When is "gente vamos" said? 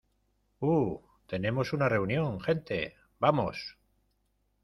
2.41-3.77